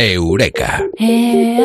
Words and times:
Eureka. 0.00 0.86
En 0.98 1.60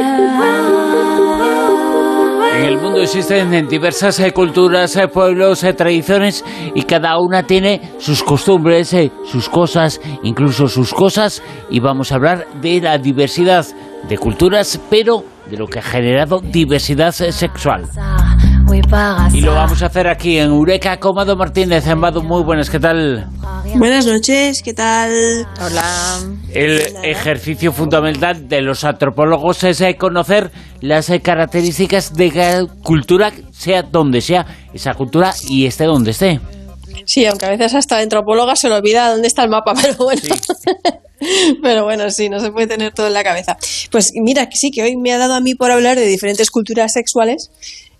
el 2.63 2.77
mundo 2.77 3.01
existen 3.01 3.67
diversas 3.69 4.19
eh, 4.19 4.33
culturas, 4.33 4.95
eh, 4.97 5.07
pueblos, 5.07 5.63
eh, 5.63 5.73
tradiciones 5.73 6.43
y 6.73 6.83
cada 6.83 7.17
una 7.19 7.43
tiene 7.43 7.93
sus 7.97 8.23
costumbres, 8.23 8.93
sus 9.25 9.47
cosas, 9.47 10.01
incluso 10.23 10.67
sus 10.67 10.93
cosas 10.93 11.41
y 11.69 11.79
vamos 11.79 12.11
a 12.11 12.15
hablar 12.15 12.45
de 12.61 12.81
la 12.81 12.97
diversidad 12.97 13.65
de 14.09 14.17
culturas, 14.17 14.81
pero 14.89 15.23
de 15.49 15.57
lo 15.57 15.67
que 15.67 15.79
ha 15.79 15.83
generado 15.83 16.41
diversidad 16.41 17.11
sexual. 17.11 17.85
Y 19.31 19.41
lo 19.41 19.53
vamos 19.53 19.81
a 19.81 19.85
hacer 19.85 20.07
aquí 20.07 20.37
en 20.37 20.49
Eureka 20.49 20.97
con 20.97 21.15
Martínez. 21.37 21.85
Mado, 21.95 22.21
muy 22.21 22.43
buenas, 22.43 22.69
¿qué 22.69 22.79
tal? 22.79 23.29
Buenas 23.77 24.05
noches, 24.05 24.61
¿qué 24.61 24.73
tal? 24.73 25.11
Hola. 25.61 26.19
El 26.53 26.81
ejercicio 27.03 27.73
fundamental 27.73 28.47
de 28.47 28.61
los 28.61 28.85
antropólogos 28.85 29.63
es 29.65 29.81
eh, 29.81 29.97
conocer 29.97 30.49
las 30.79 31.09
eh, 31.09 31.21
características 31.21 32.13
de 32.13 32.31
cada 32.31 32.65
cultura, 32.67 33.33
sea 33.51 33.83
donde 33.83 34.21
sea 34.21 34.45
esa 34.73 34.93
cultura 34.93 35.33
y 35.49 35.65
esté 35.65 35.83
donde 35.83 36.11
esté. 36.11 36.39
Sí, 37.05 37.25
aunque 37.25 37.45
a 37.45 37.49
veces 37.49 37.75
hasta 37.75 37.95
la 37.97 38.03
antropóloga 38.03 38.55
se 38.55 38.69
le 38.69 38.75
olvida 38.75 39.11
dónde 39.11 39.27
está 39.27 39.43
el 39.43 39.49
mapa, 39.49 39.73
pero 39.81 39.97
bueno. 39.97 40.21
pero 41.61 41.83
bueno, 41.83 42.09
sí, 42.09 42.29
no 42.29 42.39
se 42.39 42.51
puede 42.51 42.67
tener 42.67 42.93
todo 42.93 43.07
en 43.07 43.13
la 43.13 43.23
cabeza. 43.23 43.57
Pues 43.91 44.11
mira, 44.15 44.47
que 44.47 44.55
sí, 44.55 44.71
que 44.71 44.83
hoy 44.83 44.95
me 44.95 45.11
ha 45.11 45.17
dado 45.17 45.33
a 45.33 45.41
mí 45.41 45.53
por 45.53 45.71
hablar 45.71 45.97
de 45.97 46.05
diferentes 46.05 46.49
culturas 46.49 46.93
sexuales 46.93 47.51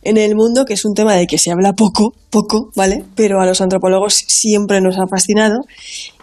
en 0.06 0.18
el 0.18 0.36
mundo, 0.36 0.66
que 0.66 0.76
es 0.76 0.86
un 0.86 0.94
tema 0.94 1.16
del 1.16 1.28
que 1.28 1.38
se 1.38 1.52
habla 1.52 1.74
poco, 1.74 2.14
poco, 2.30 2.72
¿vale? 2.76 3.04
Pero 3.16 3.42
a 3.42 3.46
los 3.46 3.60
antropólogos 3.60 4.14
siempre 4.14 4.80
nos 4.80 4.98
ha 4.98 5.08
fascinado. 5.08 5.66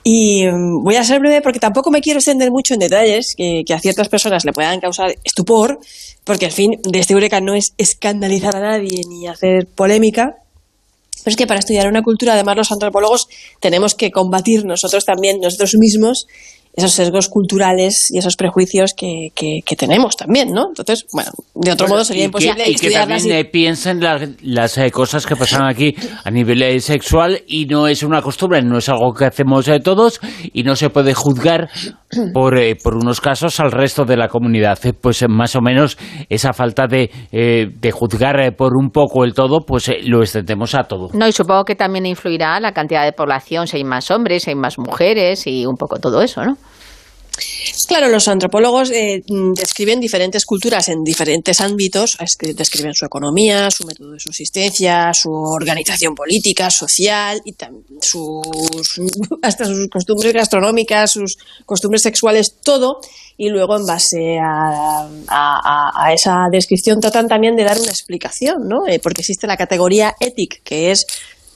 Y 0.05 0.47
mm, 0.47 0.83
voy 0.83 0.97
a 0.97 1.05
ser 1.05 1.21
breve 1.21 1.43
porque 1.43 1.59
tampoco 1.59 1.91
me 1.91 2.01
quiero 2.01 2.19
extender 2.19 2.51
mucho 2.51 2.75
en 2.75 2.81
detalles 2.81 3.35
que, 3.37 3.63
que 3.67 3.75
a 3.75 3.81
ciertas 3.81 4.09
personas 4.09 4.45
le 4.45 4.53
puedan 4.53 4.81
causar 4.81 5.15
estupor, 5.25 5.79
porque 6.25 6.47
al 6.47 6.53
fin 6.53 6.81
de 6.83 6.99
este 6.99 7.13
Eureka 7.13 7.41
no 7.41 7.55
es 7.55 7.75
escandalizar 7.77 8.57
a 8.57 8.61
nadie 8.61 9.03
ni 9.09 9.27
hacer 9.27 9.67
polémica, 9.67 10.37
pero 11.25 11.33
es 11.33 11.37
que 11.37 11.47
para 11.47 11.61
estudiar 11.61 11.89
una 11.89 12.03
cultura, 12.03 12.35
además 12.35 12.57
los 12.57 12.73
antropólogos 12.73 13.29
tenemos 13.61 13.95
que 13.95 14.11
combatir 14.11 14.65
nosotros 14.65 15.05
también, 15.05 15.41
nosotros 15.41 15.75
mismos, 15.79 16.27
esos 16.75 16.93
sesgos 16.93 17.29
culturales 17.29 18.07
y 18.11 18.19
esos 18.19 18.37
prejuicios 18.37 18.95
que, 18.97 19.29
que, 19.35 19.61
que 19.65 19.77
tenemos 19.77 20.17
también, 20.17 20.53
¿no? 20.53 20.69
Entonces, 20.69 21.05
bueno, 21.13 21.31
de 21.55 21.71
otro 21.73 21.87
modo 21.87 22.05
sería 22.05 22.23
y 22.23 22.27
imposible 22.27 22.65
que, 22.65 22.71
y 22.71 22.75
que 22.77 22.91
también 22.93 23.27
y- 23.27 23.33
eh, 23.41 23.45
piensen 23.45 24.01
la- 24.01 24.29
las 24.43 24.79
eh, 24.79 24.91
cosas 24.91 25.27
que 25.27 25.37
pasan 25.37 25.67
aquí 25.69 25.95
a 26.25 26.31
nivel 26.31 26.63
eh, 26.63 26.81
sexual 26.81 27.43
y 27.47 27.67
no 27.67 27.87
es 27.89 28.03
una 28.03 28.23
costumbre, 28.23 28.63
no 28.63 28.79
es 28.79 28.89
algo 28.89 29.13
que 29.13 29.27
hacemos 29.27 29.69
todos 29.85 30.21
y 30.53 30.63
no 30.63 30.75
se 30.75 30.89
puede 30.89 31.13
juzgar 31.13 31.69
por, 32.33 32.59
eh, 32.59 32.77
por 32.83 32.95
unos 32.97 33.21
casos 33.21 33.59
al 33.61 33.73
resto 33.73 34.05
de 34.05 34.17
la 34.17 34.29
comunidad. 34.29 34.79
Eh, 34.85 34.93
Pues 34.93 35.23
eh, 35.23 35.29
más 35.29 35.57
o 35.57 35.61
menos 35.61 35.97
esa 36.29 36.53
falta 36.53 36.87
de, 36.87 37.11
eh, 37.33 37.67
de 37.75 37.91
juzgar 37.91 38.41
eh, 38.41 38.53
por 38.53 38.77
un 38.77 38.91
poco 38.91 39.25
el 39.25 39.35
todo, 39.35 39.61
pues 39.67 39.89
eh, 39.89 40.01
lo 40.05 40.21
extendemos 40.21 40.75
a 40.75 40.85
todo. 40.85 41.09
No, 41.15 41.27
y 41.27 41.33
supongo 41.33 41.65
que 41.65 41.75
también 41.75 42.07
influirá 42.07 42.59
la 42.61 42.73
cantidad 42.73 43.05
de 43.05 43.13
población, 43.13 43.67
si 43.67 43.79
hay 43.79 43.85
más 43.85 44.11
hombres, 44.11 44.45
si 44.45 44.51
hay 44.51 44.57
más 44.57 44.79
mujeres 44.79 45.47
y 45.47 45.67
un 45.67 45.77
poco 45.77 45.99
todo 45.99 46.23
eso, 46.23 46.45
¿no? 46.45 46.57
Claro, 47.89 48.09
los 48.09 48.29
antropólogos 48.29 48.91
eh, 48.91 49.23
mm, 49.29 49.53
describen 49.55 50.01
diferentes 50.01 50.45
culturas 50.47 50.89
en 50.89 51.03
diferentes 51.05 51.61
ámbitos, 51.61 52.17
describen 52.55 52.95
su 52.95 53.05
economía, 53.05 53.71
su 53.71 53.85
método 53.87 54.13
de 54.13 54.21
subsistencia, 54.21 55.13
su 55.15 55.31
organización 55.31 56.15
política, 56.15 56.71
social 56.71 57.41
y 57.45 57.55
sus 58.01 59.01
hasta 59.43 59.65
sus 59.67 59.89
costumbres 59.89 60.33
gastronómicas, 60.33 61.13
sus 61.13 61.37
costumbres 61.67 62.03
sexuales, 62.03 62.57
todo. 62.63 63.01
Y 63.37 63.49
luego, 63.49 63.77
en 63.77 63.87
base 63.87 64.39
a- 64.39 65.09
a 66.07 66.13
esa 66.13 66.47
descripción, 66.51 67.01
tratan 67.01 67.29
también 67.29 67.57
de 67.57 67.65
dar 67.65 67.79
una 67.81 67.91
explicación, 67.91 68.69
¿no? 68.69 68.87
Eh, 68.87 69.01
porque 69.01 69.23
existe 69.23 69.47
la 69.47 69.57
categoría 69.57 70.15
ética, 70.21 70.59
que 70.63 70.91
es 70.93 71.07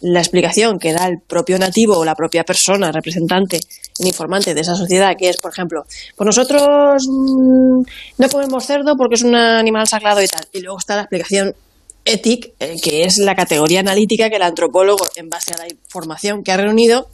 la 0.02 0.20
explicación 0.20 0.78
que 0.78 0.92
da 0.92 1.06
el 1.06 1.20
propio 1.20 1.58
nativo 1.58 1.98
o 1.98 2.04
la 2.04 2.14
propia 2.14 2.44
persona, 2.44 2.92
representante, 2.92 3.60
el 3.98 4.06
informante 4.06 4.54
de 4.54 4.60
esa 4.60 4.74
sociedad, 4.74 5.14
que 5.18 5.28
es, 5.28 5.38
por 5.38 5.52
ejemplo, 5.52 5.84
pues 6.16 6.26
nosotros 6.26 7.06
mm, 7.08 7.82
no 8.18 8.28
comemos 8.28 8.66
cerdo 8.66 8.96
porque 8.96 9.14
es 9.14 9.22
un 9.22 9.34
animal 9.34 9.86
sagrado 9.86 10.22
y 10.22 10.28
tal. 10.28 10.46
Y 10.52 10.60
luego 10.60 10.78
está 10.78 10.96
la 10.96 11.02
explicación 11.02 11.54
ética, 12.04 12.48
eh, 12.60 12.76
que 12.82 13.04
es 13.04 13.18
la 13.18 13.34
categoría 13.34 13.80
analítica 13.80 14.30
que 14.30 14.36
el 14.36 14.42
antropólogo, 14.42 15.06
en 15.16 15.28
base 15.28 15.54
a 15.54 15.58
la 15.58 15.68
información 15.68 16.42
que 16.42 16.52
ha 16.52 16.56
reunido, 16.56 17.08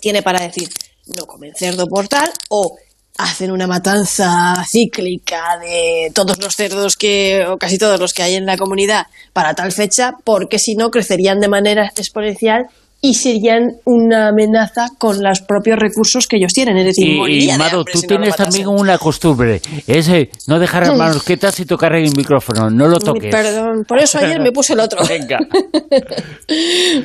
tiene 0.00 0.22
para 0.22 0.40
decir 0.40 0.68
no 1.16 1.26
comen 1.26 1.52
cerdo 1.56 1.86
por 1.86 2.08
tal 2.08 2.30
o 2.50 2.76
hacen 3.18 3.50
una 3.50 3.66
matanza 3.66 4.64
cíclica 4.66 5.58
de 5.60 6.10
todos 6.14 6.38
los 6.38 6.56
cerdos 6.56 6.96
que 6.96 7.44
o 7.46 7.58
casi 7.58 7.78
todos 7.78 8.00
los 8.00 8.14
que 8.14 8.22
hay 8.22 8.34
en 8.34 8.46
la 8.46 8.56
comunidad 8.56 9.06
para 9.32 9.54
tal 9.54 9.72
fecha 9.72 10.14
porque 10.24 10.58
si 10.58 10.74
no 10.74 10.90
crecerían 10.90 11.40
de 11.40 11.48
manera 11.48 11.86
exponencial 11.96 12.66
y 13.02 13.14
serían 13.14 13.76
una 13.84 14.28
amenaza 14.28 14.88
con 14.98 15.22
los 15.22 15.40
propios 15.40 15.78
recursos 15.78 16.26
que 16.26 16.36
ellos 16.36 16.52
tienen, 16.52 16.76
es 16.76 16.84
decir, 16.84 17.06
Y, 17.06 17.44
y 17.46 17.50
hambre 17.50 17.70
tú 17.90 17.98
si 17.98 18.06
no 18.06 18.08
tienes 18.08 18.36
también 18.36 18.68
una 18.68 18.98
costumbre, 18.98 19.60
es 19.86 20.08
eh, 20.08 20.30
no 20.46 20.58
dejar 20.58 20.86
las 20.86 20.96
manos 20.96 21.22
quietas 21.22 21.58
y 21.60 21.64
tocar 21.64 21.94
el 21.94 22.14
micrófono, 22.14 22.68
no 22.68 22.88
lo 22.88 22.98
toques. 22.98 23.30
Perdón, 23.30 23.84
por 23.86 23.98
eso 23.98 24.18
ayer 24.18 24.40
me 24.40 24.52
puse 24.52 24.74
el 24.74 24.80
otro. 24.80 25.04
Venga. 25.06 25.38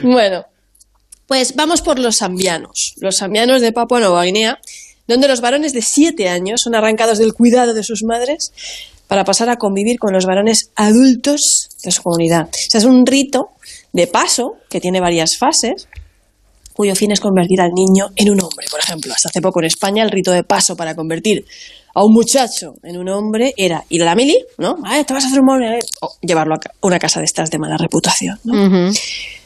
Bueno, 0.01 0.45
pues 1.27 1.55
vamos 1.55 1.81
por 1.81 1.99
los 1.99 2.17
zambianos. 2.17 2.93
Los 2.97 3.17
zambianos 3.17 3.61
de 3.61 3.71
Papua 3.71 3.99
Nueva 3.99 4.23
Guinea, 4.23 4.59
donde 5.07 5.27
los 5.27 5.41
varones 5.41 5.73
de 5.73 5.81
7 5.81 6.29
años 6.29 6.61
son 6.61 6.75
arrancados 6.75 7.17
del 7.17 7.33
cuidado 7.33 7.73
de 7.73 7.83
sus 7.83 8.03
madres 8.03 8.51
para 9.07 9.23
pasar 9.23 9.49
a 9.49 9.57
convivir 9.57 9.99
con 9.99 10.13
los 10.13 10.25
varones 10.25 10.71
adultos 10.75 11.69
de 11.83 11.91
su 11.91 12.01
comunidad. 12.01 12.49
O 12.49 12.69
sea, 12.69 12.79
es 12.79 12.85
un 12.85 13.05
rito 13.05 13.49
de 13.93 14.07
paso 14.07 14.55
que 14.69 14.81
tiene 14.81 14.99
varias 14.99 15.37
fases 15.37 15.87
cuyo 16.73 16.93
fin 16.93 17.11
es 17.11 17.21
convertir 17.21 17.61
al 17.61 17.71
niño 17.71 18.07
en 18.15 18.29
un 18.29 18.41
hombre. 18.41 18.65
Por 18.69 18.81
ejemplo, 18.81 19.13
hasta 19.13 19.29
hace 19.29 19.41
poco 19.41 19.61
en 19.61 19.67
España 19.67 20.03
el 20.03 20.11
rito 20.11 20.31
de 20.31 20.43
paso 20.43 20.75
para 20.75 20.93
convertir 20.93 21.45
a 21.93 22.03
un 22.03 22.13
muchacho 22.13 22.73
en 22.83 22.97
un 22.97 23.07
hombre 23.07 23.53
era 23.55 23.85
ir 23.89 24.01
a 24.01 24.05
la 24.05 24.15
mili, 24.15 24.37
¿no? 24.57 24.75
Ah, 24.83 25.01
te 25.05 25.13
vas 25.13 25.23
a 25.23 25.27
hacer 25.27 25.39
un 25.39 25.49
hombre, 25.49 25.79
o 26.01 26.15
llevarlo 26.21 26.55
a 26.55 26.59
una 26.81 26.99
casa 26.99 27.19
de 27.19 27.25
estas 27.25 27.49
de 27.49 27.57
mala 27.57 27.77
reputación, 27.77 28.37
¿no? 28.43 28.91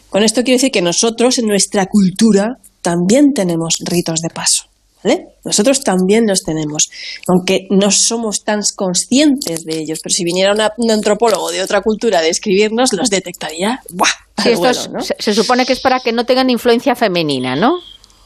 Con 0.09 0.23
esto 0.23 0.41
quiero 0.41 0.55
decir 0.55 0.71
que 0.71 0.81
nosotros 0.81 1.37
en 1.37 1.45
nuestra 1.45 1.85
cultura 1.85 2.57
también 2.81 3.33
tenemos 3.35 3.75
ritos 3.85 4.21
de 4.21 4.29
paso. 4.29 4.68
¿Vale? 5.03 5.27
Nosotros 5.45 5.81
también 5.83 6.27
los 6.27 6.43
tenemos, 6.43 6.89
aunque 7.27 7.67
no 7.69 7.89
somos 7.89 8.43
tan 8.43 8.59
conscientes 8.75 9.63
de 9.63 9.77
ellos, 9.79 9.99
pero 10.03 10.13
si 10.13 10.25
viniera 10.25 10.51
una- 10.53 10.73
un 10.77 10.91
antropólogo 10.91 11.51
de 11.51 11.61
otra 11.61 11.81
cultura 11.81 12.19
a 12.19 12.21
describirnos, 12.21 12.91
los 12.93 13.09
detectaría. 13.09 13.81
¡Buah! 13.91 14.09
Sí, 14.09 14.15
al 14.35 14.47
esto 14.49 14.59
vuelo, 14.59 14.79
es- 14.81 14.89
¿no? 14.89 15.01
se, 15.01 15.15
se 15.17 15.33
supone 15.33 15.65
que 15.65 15.73
es 15.73 15.79
para 15.79 15.99
que 16.01 16.11
no 16.11 16.25
tengan 16.25 16.49
influencia 16.49 16.95
femenina, 16.95 17.55
¿no? 17.55 17.79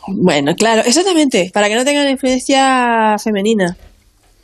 Bueno, 0.07 0.55
claro, 0.55 0.81
exactamente, 0.85 1.51
para 1.53 1.69
que 1.69 1.75
no 1.75 1.85
tengan 1.85 2.09
influencia 2.09 3.15
femenina. 3.23 3.77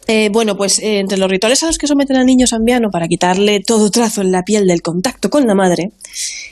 Eh, 0.07 0.29
bueno, 0.31 0.55
pues 0.55 0.79
eh, 0.79 0.99
entre 0.99 1.17
los 1.17 1.29
rituales 1.29 1.61
a 1.63 1.67
los 1.67 1.77
que 1.77 1.85
someten 1.87 2.15
al 2.17 2.25
niño 2.25 2.47
zambiano 2.47 2.89
para 2.91 3.07
quitarle 3.07 3.59
todo 3.59 3.91
trazo 3.91 4.21
en 4.21 4.31
la 4.31 4.43
piel 4.43 4.65
del 4.67 4.81
contacto 4.81 5.29
con 5.29 5.45
la 5.45 5.53
madre 5.55 5.91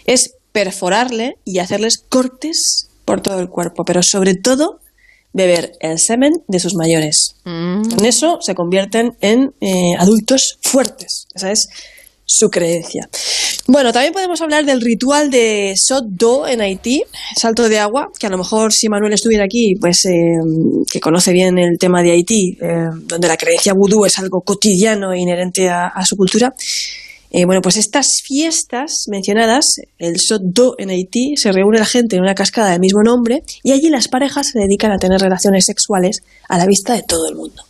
es 0.06 0.34
perforarle 0.52 1.38
y 1.46 1.60
hacerles 1.60 1.98
cortes 2.10 2.90
por 3.06 3.22
todo 3.22 3.40
el 3.40 3.48
cuerpo, 3.50 3.84
pero 3.86 4.04
sobre 4.04 4.36
todo 4.36 4.80
beber 5.34 5.74
el 5.80 6.00
semen 6.00 6.34
de 6.48 6.60
sus 6.60 6.76
mayores. 6.76 7.36
Mm. 7.44 7.90
Con 7.90 8.06
eso 8.06 8.40
se 8.42 8.56
convierten 8.56 9.16
en 9.22 9.54
eh, 9.62 9.96
adultos 9.98 10.58
fuertes. 10.62 11.28
Esa 11.36 11.52
es 11.52 11.70
su 12.26 12.50
creencia. 12.50 13.10
Bueno, 13.68 13.94
también 13.94 14.14
podemos 14.14 14.42
hablar 14.42 14.66
del 14.66 14.82
ritual 14.82 15.32
de 15.32 15.74
Sot 15.78 16.06
Do 16.10 16.48
en 16.48 16.62
Haití, 16.62 17.04
salto 17.36 17.70
de 17.70 17.80
agua, 17.80 18.10
que 18.20 18.28
a 18.28 18.30
lo 18.30 18.38
mejor 18.38 18.74
si 18.74 18.90
Manuel 18.90 19.14
estuviera 19.14 19.46
aquí, 19.46 19.76
pues 19.80 20.06
eh, 20.06 20.38
que 20.92 21.00
conoce 21.00 21.32
bien 21.32 21.58
el 21.58 21.78
tema 21.80 22.04
de 22.04 22.12
Haití, 22.12 22.58
eh, 22.62 22.90
donde 23.04 23.28
la 23.28 23.38
creencia 23.38 23.74
vudú 23.74 24.06
es 24.06 24.20
algo 24.20 24.42
cotidiano 24.42 25.14
e 25.14 25.20
inherente 25.20 25.70
a, 25.70 25.88
a 25.88 26.06
su 26.06 26.18
cultura. 26.18 26.54
Eh, 27.32 27.46
bueno, 27.46 27.62
pues 27.62 27.78
estas 27.78 28.22
fiestas 28.24 29.06
mencionadas, 29.08 29.82
el 29.98 30.20
Sot 30.20 30.42
Do 30.44 30.76
en 30.78 30.90
Haití, 30.90 31.36
se 31.36 31.52
reúne 31.52 31.80
la 31.80 31.86
gente 31.86 32.16
en 32.16 32.22
una 32.22 32.36
cascada 32.36 32.72
del 32.72 32.80
mismo 32.80 33.04
nombre 33.04 33.44
y 33.64 33.72
allí 33.72 33.90
las 33.90 34.08
parejas 34.08 34.48
se 34.48 34.60
dedican 34.60 34.92
a 34.92 34.98
tener 34.98 35.20
relaciones 35.20 35.66
sexuales 35.66 36.24
a 36.48 36.58
la 36.58 36.66
vista 36.66 36.94
de 36.94 37.04
todo 37.04 37.28
el 37.28 37.36
mundo 37.36 37.64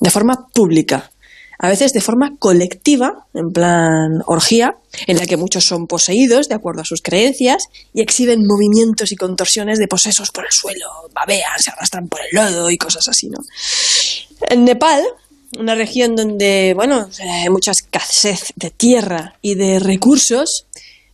de 0.00 0.10
forma 0.10 0.48
pública, 0.52 1.10
a 1.58 1.68
veces 1.68 1.92
de 1.92 2.00
forma 2.00 2.36
colectiva, 2.38 3.26
en 3.32 3.50
plan 3.50 4.22
orgía, 4.26 4.76
en 5.06 5.16
la 5.16 5.26
que 5.26 5.38
muchos 5.38 5.64
son 5.64 5.86
poseídos 5.86 6.48
de 6.48 6.54
acuerdo 6.54 6.82
a 6.82 6.84
sus 6.84 7.00
creencias 7.00 7.68
y 7.94 8.02
exhiben 8.02 8.46
movimientos 8.46 9.10
y 9.10 9.16
contorsiones 9.16 9.78
de 9.78 9.88
posesos 9.88 10.30
por 10.30 10.44
el 10.44 10.52
suelo, 10.52 10.86
babean, 11.14 11.58
se 11.58 11.70
arrastran 11.70 12.08
por 12.08 12.20
el 12.20 12.28
lodo 12.32 12.70
y 12.70 12.76
cosas 12.76 13.08
así, 13.08 13.28
¿no? 13.28 13.38
En 14.50 14.64
Nepal, 14.64 15.02
una 15.58 15.74
región 15.74 16.16
donde, 16.16 16.72
bueno, 16.74 17.08
hay 17.20 17.48
mucha 17.50 17.70
escasez 17.70 18.52
de 18.56 18.70
tierra 18.70 19.34
y 19.42 19.54
de 19.54 19.78
recursos, 19.78 20.66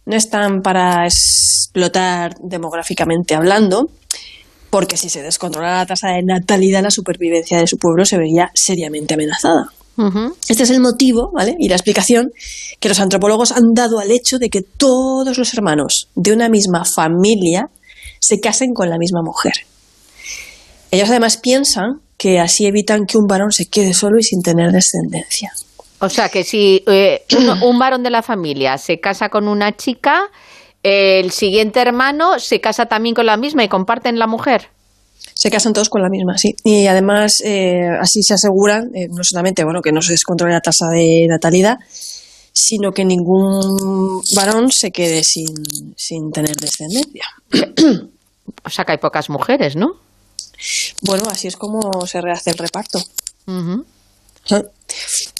no 0.06 0.16
están 0.16 0.62
para 0.62 1.04
explotar 1.04 2.34
demográficamente 2.40 3.34
hablando, 3.34 3.90
porque 4.70 4.96
si 4.96 5.08
se 5.08 5.22
descontrola 5.22 5.78
la 5.78 5.86
tasa 5.86 6.08
de 6.08 6.22
natalidad, 6.22 6.82
la 6.82 6.90
supervivencia 6.90 7.58
de 7.58 7.66
su 7.66 7.76
pueblo 7.76 8.04
se 8.04 8.16
vería 8.16 8.50
seriamente 8.54 9.14
amenazada. 9.14 9.66
Este 10.48 10.62
es 10.62 10.70
el 10.70 10.80
motivo 10.80 11.30
¿vale? 11.32 11.54
y 11.58 11.68
la 11.68 11.76
explicación 11.76 12.32
que 12.80 12.88
los 12.88 12.98
antropólogos 12.98 13.52
han 13.52 13.74
dado 13.74 13.98
al 13.98 14.10
hecho 14.10 14.38
de 14.38 14.48
que 14.48 14.62
todos 14.62 15.36
los 15.36 15.52
hermanos 15.54 16.08
de 16.14 16.32
una 16.32 16.48
misma 16.48 16.84
familia 16.84 17.68
se 18.18 18.40
casen 18.40 18.72
con 18.72 18.88
la 18.88 18.98
misma 18.98 19.20
mujer. 19.22 19.52
Ellos 20.90 21.10
además 21.10 21.36
piensan 21.36 22.00
que 22.22 22.38
así 22.38 22.66
evitan 22.66 23.04
que 23.04 23.18
un 23.18 23.26
varón 23.26 23.50
se 23.50 23.66
quede 23.66 23.92
solo 23.92 24.16
y 24.16 24.22
sin 24.22 24.42
tener 24.42 24.70
descendencia. 24.70 25.50
O 25.98 26.08
sea 26.08 26.28
que 26.28 26.44
si 26.44 26.84
eh, 26.86 27.24
un, 27.64 27.80
varón 27.80 28.04
de 28.04 28.10
la 28.10 28.22
familia 28.22 28.78
se 28.78 29.00
casa 29.00 29.28
con 29.28 29.48
una 29.48 29.76
chica, 29.76 30.30
el 30.84 31.32
siguiente 31.32 31.80
hermano 31.80 32.38
se 32.38 32.60
casa 32.60 32.86
también 32.86 33.16
con 33.16 33.26
la 33.26 33.36
misma 33.36 33.64
y 33.64 33.68
comparten 33.68 34.20
la 34.20 34.28
mujer. 34.28 34.68
Se 35.34 35.50
casan 35.50 35.72
todos 35.72 35.88
con 35.88 36.00
la 36.00 36.08
misma, 36.08 36.38
sí. 36.38 36.54
Y 36.62 36.86
además 36.86 37.42
eh, 37.44 37.88
así 38.00 38.22
se 38.22 38.34
aseguran, 38.34 38.94
eh, 38.94 39.08
no 39.10 39.24
solamente 39.24 39.64
bueno, 39.64 39.80
que 39.82 39.90
no 39.90 40.00
se 40.00 40.12
descontrole 40.12 40.54
la 40.54 40.60
tasa 40.60 40.86
de 40.92 41.26
natalidad, 41.28 41.78
sino 42.52 42.92
que 42.92 43.04
ningún 43.04 44.22
varón 44.36 44.70
se 44.70 44.92
quede 44.92 45.24
sin, 45.24 45.48
sin 45.96 46.30
tener 46.30 46.54
descendencia. 46.54 47.24
O 48.64 48.70
sea 48.70 48.84
que 48.84 48.92
hay 48.92 48.98
pocas 48.98 49.28
mujeres, 49.28 49.74
¿no? 49.74 50.11
Bueno, 51.02 51.24
así 51.30 51.48
es 51.48 51.56
como 51.56 52.06
se 52.06 52.20
rehace 52.20 52.50
el 52.50 52.58
reparto. 52.58 53.00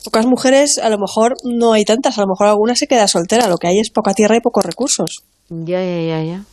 Pocas 0.05 0.27
mujeres, 0.27 0.79
a 0.79 0.89
lo 0.89 0.99
mejor 0.99 1.35
no 1.45 1.73
hay 1.73 1.85
tantas, 1.85 2.19
a 2.19 2.23
lo 2.23 2.29
mejor 2.29 2.49
alguna 2.49 2.75
se 2.75 2.87
queda 2.87 3.07
soltera, 3.09 3.49
lo 3.49 3.59
que 3.59 3.69
hay 3.69 3.79
es 3.79 3.91
poca 3.91 4.15
tierra 4.15 4.37
y 4.37 4.41
pocos 4.41 4.65
recursos. 4.65 5.23
Ya, 5.49 5.83
ya, 5.83 6.01
ya, 6.01 6.25
ya. 6.25 6.45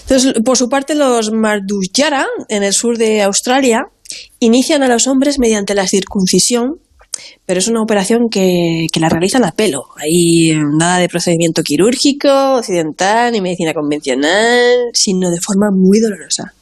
Entonces, 0.00 0.34
por 0.44 0.56
su 0.56 0.68
parte, 0.68 0.94
los 0.94 1.32
Mardujara, 1.32 2.26
en 2.48 2.62
el 2.62 2.72
sur 2.72 2.96
de 2.98 3.22
Australia, 3.22 3.86
inician 4.38 4.82
a 4.82 4.88
los 4.88 5.06
hombres 5.06 5.38
mediante 5.38 5.74
la 5.74 5.86
circuncisión, 5.86 6.80
pero 7.46 7.58
es 7.58 7.68
una 7.68 7.82
operación 7.82 8.28
que, 8.30 8.86
que 8.92 9.00
la 9.00 9.08
realizan 9.08 9.44
a 9.44 9.52
pelo. 9.52 9.84
Hay 9.96 10.52
nada 10.78 10.98
de 10.98 11.08
procedimiento 11.08 11.62
quirúrgico, 11.62 12.56
occidental, 12.56 13.32
ni 13.32 13.40
medicina 13.40 13.74
convencional, 13.74 14.76
sino 14.94 15.30
de 15.30 15.40
forma 15.40 15.70
muy 15.72 16.00
dolorosa. 16.00 16.54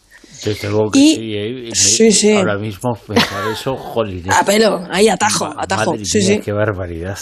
Desde 0.45 0.69
luego 0.69 0.91
que 0.91 0.99
sí, 1.01 1.35
¿eh? 1.35 1.71
sí, 1.75 2.13
sí. 2.13 2.33
Ahora 2.33 2.57
mismo 2.59 2.95
pensar 3.07 3.51
eso, 3.53 3.77
jolín. 3.77 4.31
A 4.33 4.45
pelo, 4.45 4.87
ahí 4.91 5.09
atajo, 5.09 5.53
atajo. 5.59 5.93
Madre 5.93 6.05
sí, 6.05 6.19
mía, 6.19 6.27
sí. 6.27 6.41
qué 6.41 6.53
barbaridad. 6.53 7.19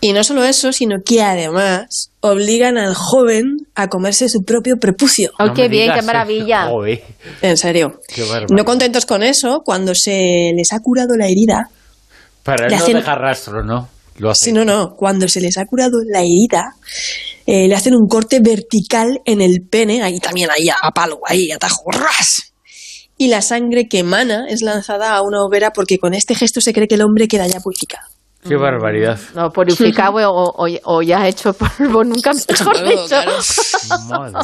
Y 0.00 0.12
no 0.12 0.22
solo 0.22 0.44
eso, 0.44 0.72
sino 0.72 0.96
que 1.04 1.22
además 1.22 2.12
obligan 2.20 2.78
al 2.78 2.94
joven 2.94 3.56
a 3.74 3.88
comerse 3.88 4.28
su 4.28 4.42
propio 4.44 4.76
prepucio. 4.76 5.32
¡Oh, 5.40 5.46
No 5.46 5.54
qué 5.54 5.68
bien, 5.68 5.90
qué 5.92 5.98
eso, 5.98 6.06
maravilla! 6.06 6.68
En 7.42 7.56
serio. 7.56 8.00
qué. 8.14 8.24
No 8.50 8.64
contentos 8.64 9.06
con 9.06 9.22
eso, 9.24 9.62
cuando 9.64 9.94
se 9.96 10.52
les 10.56 10.72
ha 10.72 10.78
curado 10.80 11.16
la 11.16 11.26
herida, 11.26 11.68
Para 12.44 12.68
le 12.68 12.76
no 12.76 12.82
hacen- 12.84 12.94
dejar 12.96 13.18
rastro, 13.18 13.64
¿no? 13.64 13.88
Sí, 14.34 14.52
no, 14.52 14.64
no. 14.64 14.94
Cuando 14.96 15.28
se 15.28 15.40
les 15.40 15.58
ha 15.58 15.66
curado 15.66 15.98
la 16.10 16.20
herida, 16.20 16.74
eh, 17.46 17.68
le 17.68 17.74
hacen 17.74 17.94
un 17.94 18.08
corte 18.08 18.40
vertical 18.40 19.20
en 19.24 19.40
el 19.40 19.62
pene, 19.68 20.02
ahí 20.02 20.18
también, 20.20 20.50
ahí 20.50 20.68
a, 20.68 20.90
palo, 20.90 21.20
ahí, 21.24 21.50
a 21.50 21.58
tajo, 21.58 21.90
¡ras! 21.90 22.52
Y 23.16 23.28
la 23.28 23.42
sangre 23.42 23.88
que 23.88 24.00
emana 24.00 24.46
es 24.48 24.62
lanzada 24.62 25.14
a 25.14 25.22
una 25.22 25.42
hoguera 25.42 25.72
porque 25.72 25.98
con 25.98 26.14
este 26.14 26.34
gesto 26.34 26.60
se 26.60 26.72
cree 26.72 26.88
que 26.88 26.94
el 26.96 27.02
hombre 27.02 27.26
queda 27.26 27.46
ya 27.46 27.60
purificado. 27.60 28.06
Qué 28.46 28.54
barbaridad. 28.56 29.18
No, 29.34 29.50
purificado 29.52 30.32
o, 30.32 30.66
o, 30.66 30.68
o 30.84 31.02
ya 31.02 31.26
hecho 31.26 31.52
polvo, 31.52 32.04
nunca 32.04 32.32
mejor 32.32 32.72
polvo, 32.76 32.88
dicho. 32.88 33.06
claro. 33.08 33.32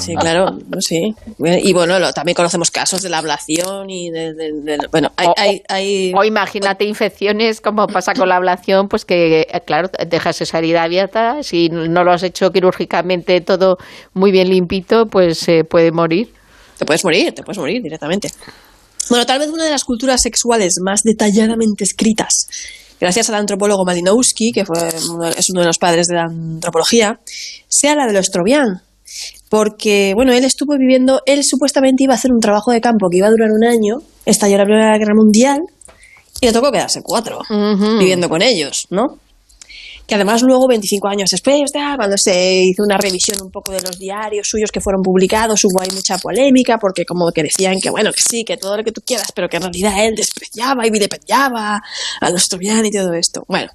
Sí, 0.00 0.14
claro, 0.17 0.58
sí. 0.81 1.14
Y 1.38 1.73
bueno, 1.73 1.99
lo- 1.99 2.12
también 2.12 2.35
conocemos 2.35 2.70
casos 2.70 3.02
de 3.02 3.08
la 3.08 3.19
ablación 3.19 3.88
y 3.88 4.11
de... 4.11 4.35
de- 4.35 4.52
de- 4.52 4.79
bueno, 4.91 5.12
hay... 5.17 5.26
O- 5.29 5.35
hay, 5.37 5.62
hay- 5.69 6.12
O 6.14 6.25
imagínate 6.25 6.85
infecciones 6.85 7.61
como 7.61 7.87
pasa 7.87 8.14
con 8.14 8.29
la 8.29 8.37
ablación, 8.37 8.88
pues 8.88 9.05
que, 9.05 9.43
eh, 9.43 9.61
claro, 9.64 9.88
dejas 10.08 10.41
esa 10.41 10.58
herida 10.58 10.82
abierta, 10.82 11.43
si 11.43 11.69
no 11.69 12.02
lo 12.05 12.12
has 12.12 12.25
hecho 12.25 12.50
quirúrgicamente 12.50 13.41
todo 13.43 13.79
muy 14.12 14.32
bien 14.32 14.49
limpito, 14.50 15.06
pues 15.06 15.38
se 15.38 15.64
puede 15.64 15.93
morir. 15.93 16.35
Te 16.79 16.85
puedes 16.85 17.05
morir, 17.05 17.32
te 17.32 17.43
puedes 17.44 17.58
morir 17.58 17.81
directamente. 17.81 18.29
Bueno, 19.08 19.25
tal 19.25 19.38
vez 19.38 19.49
una 19.50 19.64
de 19.64 19.70
las 19.70 19.85
culturas 19.85 20.20
sexuales 20.20 20.75
más 20.82 21.02
detalladamente 21.05 21.85
escritas, 21.85 22.49
gracias 23.00 23.29
al 23.29 23.37
antropólogo 23.37 23.85
Malinowski, 23.85 24.52
que 24.52 24.64
fue 24.64 24.79
uno- 25.11 25.26
es 25.29 25.50
uno 25.50 25.61
de 25.61 25.67
los 25.67 25.79
padres 25.79 26.06
de 26.06 26.14
la 26.17 26.25
antropología, 26.25 27.20
sea 27.69 27.94
la 27.94 28.06
de 28.06 28.12
los 28.12 28.31
Trovian. 28.31 28.82
Porque, 29.50 30.12
bueno, 30.17 30.32
él 30.32 30.44
estuvo 30.44 30.76
viviendo, 30.76 31.20
él 31.26 31.44
supuestamente 31.44 32.02
iba 32.05 32.14
a 32.14 32.17
hacer 32.17 32.32
un 32.32 32.41
trabajo 32.41 32.73
de 32.73 32.81
campo 32.81 33.08
que 33.11 33.19
iba 33.19 33.26
a 33.29 33.31
durar 33.31 33.50
un 33.50 33.64
año, 33.64 33.96
estalló 34.26 34.58
la 34.58 34.64
Primera 34.64 34.99
Guerra 34.99 35.14
Mundial 35.14 35.61
y 36.41 36.46
le 36.46 36.52
tocó 36.52 36.73
quedarse 36.73 37.02
cuatro 37.02 37.38
viviendo 37.99 38.29
con 38.29 38.43
ellos, 38.43 38.87
¿no? 38.91 39.19
Que 40.06 40.17
además 40.17 40.43
luego, 40.43 40.69
25 40.69 41.09
años 41.09 41.31
después, 41.31 41.71
cuando 41.73 42.17
se 42.19 42.62
hizo 42.62 42.83
una 42.83 42.99
revisión 42.99 43.39
un 43.43 43.51
poco 43.51 43.73
de 43.73 43.81
los 43.81 43.99
diarios 43.99 44.47
suyos 44.49 44.71
que 44.71 44.81
fueron 44.81 45.03
publicados, 45.03 45.65
hubo 45.65 45.81
ahí 45.81 45.89
mucha 45.95 46.19
polémica, 46.19 46.77
porque 46.79 47.05
como 47.06 47.31
que 47.33 47.43
decían 47.45 47.81
que 47.81 47.89
bueno, 47.91 48.12
que 48.12 48.21
sí, 48.21 48.45
que 48.45 48.56
todo 48.59 48.77
lo 48.77 48.85
que 48.85 48.93
tú 48.93 49.01
quieras, 49.05 49.29
pero 49.35 49.49
que 49.49 49.56
en 49.56 49.62
realidad 49.62 50.05
él 50.05 50.15
despreciaba 50.15 50.87
y 50.87 50.91
vilipendiaba 50.91 51.83
a 52.21 52.31
los 52.31 52.49
Trovian 52.49 52.85
y 52.85 52.91
todo 52.91 53.15
esto. 53.15 53.45
Bueno, 53.49 53.71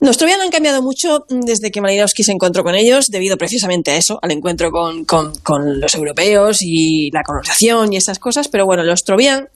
los 0.00 0.16
Trovian 0.18 0.40
han 0.40 0.50
cambiado 0.50 0.82
mucho 0.82 1.24
desde 1.28 1.70
que 1.70 1.80
Malinowski 1.80 2.22
se 2.22 2.32
encontró 2.32 2.62
con 2.62 2.74
ellos, 2.74 3.08
debido 3.10 3.36
precisamente 3.36 3.90
a 3.90 3.96
eso, 3.96 4.18
al 4.22 4.30
encuentro 4.30 4.70
con, 4.70 5.04
con- 5.04 5.34
con 5.40 5.80
los 5.80 5.94
europeos 5.94 6.58
y 6.62 7.10
la 7.12 7.22
colonización 7.22 7.92
y 7.92 7.96
esas 7.96 8.18
cosas, 8.18 8.48
pero 8.48 8.64
bueno, 8.66 8.82
los 8.84 9.04
Trovian 9.04 9.48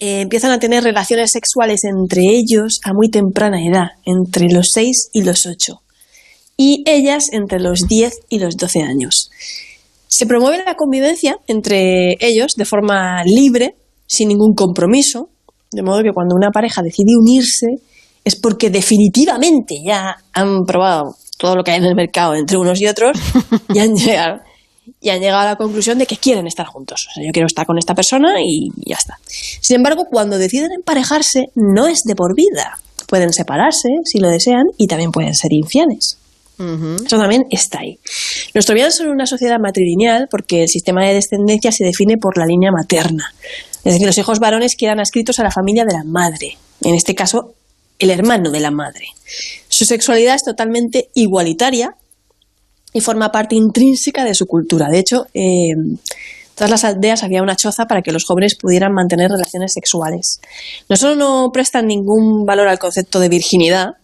eh, 0.00 0.22
empiezan 0.22 0.50
a 0.50 0.58
tener 0.58 0.82
relaciones 0.82 1.30
sexuales 1.30 1.84
entre 1.84 2.22
ellos 2.22 2.80
a 2.84 2.92
muy 2.94 3.10
temprana 3.10 3.58
edad, 3.62 3.88
entre 4.04 4.48
los 4.50 4.70
6 4.72 5.10
y 5.12 5.22
los 5.22 5.44
8, 5.44 5.74
y 6.56 6.82
ellas 6.86 7.26
entre 7.32 7.60
los 7.60 7.86
10 7.86 8.20
y 8.30 8.38
los 8.38 8.56
12 8.56 8.80
años. 8.80 9.30
Se 10.08 10.26
promueve 10.26 10.64
la 10.64 10.74
convivencia 10.74 11.36
entre 11.46 12.16
ellos 12.18 12.54
de 12.56 12.64
forma 12.64 13.22
libre, 13.24 13.76
sin 14.06 14.28
ningún 14.28 14.54
compromiso, 14.54 15.28
de 15.70 15.82
modo 15.82 16.02
que 16.02 16.12
cuando 16.12 16.34
una 16.34 16.50
pareja 16.50 16.82
decide 16.82 17.16
unirse 17.20 17.66
es 18.24 18.36
porque 18.36 18.70
definitivamente 18.70 19.76
ya 19.84 20.16
han 20.32 20.64
probado 20.66 21.14
todo 21.38 21.56
lo 21.56 21.62
que 21.62 21.72
hay 21.72 21.78
en 21.78 21.84
el 21.84 21.94
mercado 21.94 22.34
entre 22.34 22.58
unos 22.58 22.80
y 22.80 22.86
otros 22.86 23.18
y 23.72 23.78
han 23.78 23.94
llegado, 23.96 24.40
y 25.00 25.08
han 25.08 25.20
llegado 25.20 25.40
a 25.40 25.46
la 25.46 25.56
conclusión 25.56 25.98
de 25.98 26.06
que 26.06 26.16
quieren 26.16 26.46
estar 26.46 26.66
juntos. 26.66 27.08
O 27.10 27.14
sea, 27.14 27.24
yo 27.24 27.32
quiero 27.32 27.46
estar 27.46 27.66
con 27.66 27.78
esta 27.78 27.94
persona 27.94 28.34
y 28.40 28.68
ya 28.84 28.96
está. 28.96 29.18
Sin 29.26 29.76
embargo, 29.76 30.04
cuando 30.10 30.38
deciden 30.38 30.72
emparejarse, 30.72 31.50
no 31.54 31.86
es 31.86 32.02
de 32.04 32.14
por 32.14 32.34
vida. 32.34 32.78
Pueden 33.06 33.32
separarse 33.32 33.88
si 34.04 34.18
lo 34.18 34.28
desean 34.28 34.64
y 34.76 34.86
también 34.86 35.10
pueden 35.10 35.34
ser 35.34 35.52
infieles. 35.52 36.18
Eso 36.60 37.16
también 37.16 37.46
está 37.50 37.80
ahí. 37.80 37.98
Los 38.52 38.66
trovianos 38.66 38.94
son 38.94 39.08
una 39.08 39.24
sociedad 39.24 39.58
matrilineal 39.58 40.28
porque 40.30 40.64
el 40.64 40.68
sistema 40.68 41.06
de 41.06 41.14
descendencia 41.14 41.72
se 41.72 41.84
define 41.84 42.18
por 42.18 42.36
la 42.36 42.44
línea 42.44 42.70
materna. 42.70 43.32
Es 43.82 43.94
decir, 43.94 44.06
los 44.06 44.18
hijos 44.18 44.40
varones 44.40 44.76
quedan 44.76 45.00
adscritos 45.00 45.40
a 45.40 45.42
la 45.42 45.50
familia 45.50 45.86
de 45.86 45.94
la 45.94 46.04
madre. 46.04 46.58
En 46.82 46.94
este 46.94 47.14
caso, 47.14 47.54
el 47.98 48.10
hermano 48.10 48.50
de 48.50 48.60
la 48.60 48.70
madre. 48.70 49.06
Su 49.68 49.86
sexualidad 49.86 50.34
es 50.34 50.44
totalmente 50.44 51.08
igualitaria 51.14 51.94
y 52.92 53.00
forma 53.00 53.32
parte 53.32 53.54
intrínseca 53.54 54.24
de 54.24 54.34
su 54.34 54.46
cultura. 54.46 54.88
De 54.88 54.98
hecho, 54.98 55.26
eh, 55.34 55.74
todas 56.54 56.70
las 56.70 56.84
aldeas 56.84 57.22
había 57.22 57.42
una 57.42 57.56
choza 57.56 57.86
para 57.86 58.02
que 58.02 58.12
los 58.12 58.24
jóvenes 58.24 58.56
pudieran 58.56 58.92
mantener 58.92 59.30
relaciones 59.30 59.72
sexuales. 59.72 60.40
No 60.88 60.96
solo 60.96 61.16
no 61.16 61.50
prestan 61.52 61.86
ningún 61.86 62.44
valor 62.44 62.68
al 62.68 62.78
concepto 62.78 63.20
de 63.20 63.28
virginidad, 63.28 63.94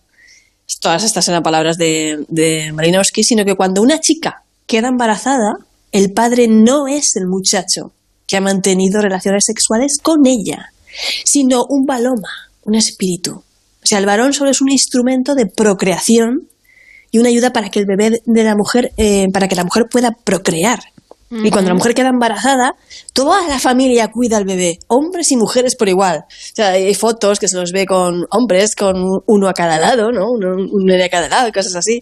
todas 0.80 1.04
estas 1.04 1.28
eran 1.28 1.42
palabras 1.42 1.78
de, 1.78 2.24
de 2.28 2.72
Malinowski, 2.72 3.22
sino 3.22 3.44
que 3.44 3.54
cuando 3.54 3.82
una 3.82 4.00
chica 4.00 4.42
queda 4.66 4.88
embarazada, 4.88 5.58
el 5.92 6.12
padre 6.12 6.48
no 6.48 6.88
es 6.88 7.16
el 7.16 7.26
muchacho 7.26 7.92
que 8.26 8.36
ha 8.36 8.40
mantenido 8.40 9.00
relaciones 9.00 9.44
sexuales 9.44 9.98
con 10.02 10.26
ella, 10.26 10.72
sino 11.24 11.64
un 11.68 11.86
baloma, 11.86 12.50
un 12.64 12.74
espíritu. 12.74 13.32
O 13.86 13.86
sea, 13.88 13.98
el 13.98 14.06
varón 14.06 14.32
solo 14.32 14.50
es 14.50 14.60
un 14.60 14.70
instrumento 14.70 15.34
de 15.34 15.46
procreación 15.46 16.48
y 17.16 17.18
una 17.18 17.30
ayuda 17.30 17.50
para 17.52 17.70
que 17.70 17.80
el 17.80 17.86
bebé 17.86 18.20
de 18.24 18.44
la 18.44 18.54
mujer, 18.54 18.92
eh, 18.96 19.26
para 19.32 19.48
que 19.48 19.56
la 19.56 19.64
mujer 19.64 19.84
pueda 19.90 20.10
procrear. 20.24 20.80
Y 21.28 21.50
cuando 21.50 21.70
la 21.70 21.74
mujer 21.74 21.92
queda 21.92 22.08
embarazada, 22.10 22.76
toda 23.12 23.48
la 23.48 23.58
familia 23.58 24.12
cuida 24.12 24.36
al 24.36 24.44
bebé, 24.44 24.78
hombres 24.86 25.32
y 25.32 25.36
mujeres 25.36 25.74
por 25.74 25.88
igual. 25.88 26.18
O 26.28 26.54
sea, 26.54 26.68
hay 26.68 26.94
fotos 26.94 27.40
que 27.40 27.48
se 27.48 27.56
los 27.56 27.72
ve 27.72 27.84
con 27.84 28.26
hombres, 28.30 28.76
con 28.76 28.94
uno 29.26 29.48
a 29.48 29.52
cada 29.52 29.76
lado, 29.80 30.12
¿no? 30.12 30.30
Uno, 30.30 30.50
un 30.54 30.84
nene 30.84 31.02
a 31.02 31.08
cada 31.08 31.28
lado, 31.28 31.50
cosas 31.52 31.74
así, 31.74 32.00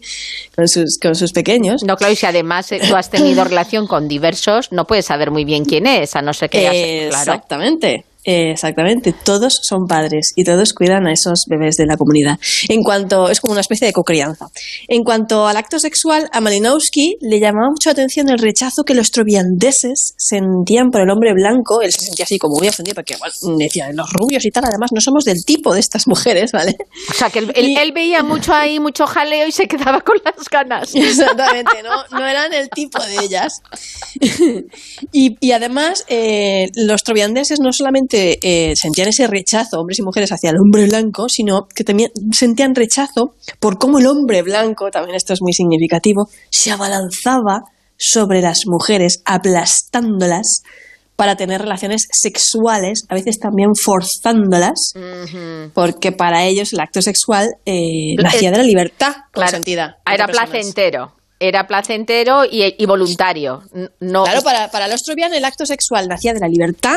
con 0.55 0.69
sus, 0.69 0.99
con 1.01 1.15
sus 1.15 1.33
pequeños. 1.33 1.85
No, 1.85 1.97
claro, 1.97 2.13
y 2.13 2.17
si 2.17 2.27
además 2.27 2.71
eh, 2.73 2.81
tú 2.87 2.95
has 2.97 3.09
tenido 3.09 3.45
relación 3.49 3.87
con 3.87 4.09
diversos, 4.09 4.71
no 4.73 4.87
puedes 4.87 5.07
saber 5.07 5.31
muy 5.31 5.47
bien 5.47 5.65
quién 5.65 5.87
es, 5.87 6.15
a 6.17 6.21
no 6.21 6.35
ser 6.35 6.51
que 6.51 6.59
hayas- 6.69 6.75
claro. 7.09 7.25
Exactamente. 8.25 9.11
exactamente, 9.11 9.15
todos 9.25 9.61
son 9.63 9.87
padres 9.87 10.33
y 10.35 10.45
todos 10.45 10.73
cuidan 10.73 11.07
a 11.07 11.13
esos 11.13 11.45
bebés 11.49 11.77
de 11.77 11.87
la 11.87 11.97
comunidad. 11.97 12.39
En 12.69 12.83
cuanto, 12.83 13.29
es 13.29 13.41
como 13.41 13.53
una 13.53 13.61
especie 13.61 13.87
de 13.87 13.93
cocrianza. 13.93 14.47
En 14.89 15.03
cuanto 15.05 15.47
al 15.47 15.57
acto 15.57 15.79
sexual, 15.79 16.29
a 16.33 16.41
Malinowski 16.41 17.17
le 17.21 17.39
llamaba 17.39 17.69
mucho 17.71 17.91
la 17.91 17.93
atención 17.93 18.29
el 18.31 18.39
rechazo 18.39 18.85
que 18.85 18.95
los 18.95 19.11
troviandeses 19.11 20.15
sentían 20.17 20.91
por 20.91 21.03
el 21.03 21.11
hombre 21.11 21.35
blanco. 21.35 21.83
Él 21.83 21.93
se 21.93 22.07
sentía 22.07 22.25
así 22.25 22.39
como 22.39 22.59
muy 22.59 22.69
ofendido 22.69 22.95
porque 22.95 23.17
decía, 23.59 23.91
los 23.93 24.11
rubios 24.13 24.45
y 24.45 24.51
tal, 24.51 24.65
además 24.65 24.91
no 24.93 25.01
somos 25.01 25.25
del 25.25 25.45
tipo 25.45 25.75
de 25.75 25.81
estas 25.81 26.07
mujeres, 26.07 26.53
¿vale? 26.53 26.77
O 27.11 27.13
sea, 27.13 27.31
que 27.31 27.41
él, 27.41 27.93
veía 27.95 28.23
mucho 28.23 28.53
ahí, 28.53 28.81
mucho 28.81 29.07
jaleo 29.07 29.47
y 29.47 29.53
se 29.53 29.67
quedaba 29.67 30.01
con 30.01 30.17
las 30.25 30.49
ganas. 30.49 30.95
Exactamente, 30.95 31.83
no, 31.83 32.19
no 32.19 32.27
eran 32.27 32.53
el 32.53 32.71
tipo 32.71 33.03
de 33.03 33.25
ellas. 33.25 33.61
y, 35.13 35.53
además, 35.53 36.05
eh, 36.09 36.71
los 36.75 37.03
troviandeses 37.03 37.61
no 37.61 37.73
solamente 37.73 38.14
eh, 38.15 38.75
sentían 38.77 39.09
ese 39.09 39.27
rechazo, 39.27 39.81
hombres 39.81 39.99
y 39.99 40.03
mujeres, 40.03 40.31
hacia 40.33 40.51
el 40.51 40.57
hombre 40.57 40.87
blanco, 40.87 41.29
sino 41.29 41.67
que 41.75 41.85
también 41.85 42.11
sentían 42.33 42.75
rechazo 42.75 43.35
por 43.61 43.79
cómo 43.79 43.99
el 43.99 44.07
hombre 44.07 44.43
blanco, 44.43 44.91
también 44.91 45.17
esto 45.17 45.33
es 45.33 45.43
muy 45.43 45.53
significativo, 45.53 46.29
se 46.51 46.71
abalanzaba 46.71 47.63
sobre 47.97 48.41
las 48.41 48.63
mujeres, 48.67 49.23
aplastándolas 49.25 50.63
para 51.17 51.37
tener 51.37 51.61
relaciones 51.61 52.09
sexuales, 52.11 53.05
a 53.09 53.15
veces 53.15 53.39
también 53.39 53.71
forzándolas, 53.75 54.95
porque 55.73 56.11
para 56.11 56.45
ellos 56.45 56.73
el 56.73 56.81
acto 56.81 57.03
sexual 57.03 57.49
eh, 57.67 58.17
nacía 58.21 58.51
de 58.51 58.59
la 58.59 58.65
libertad 58.65 59.15
consentida. 59.33 59.99
era 60.07 60.27
placentero 60.27 61.13
era 61.41 61.67
placentero 61.67 62.45
y, 62.51 62.87
voluntario. 62.87 63.63
No, 64.01 64.25
claro, 64.25 64.43
para, 64.43 64.71
para 64.71 64.89
los 64.89 65.03
trovianos 65.03 65.37
el 65.37 65.45
acto 65.45 65.67
sexual 65.67 66.09
nacía 66.09 66.33
de 66.33 66.41
la 66.41 66.49
libertad 66.49 66.97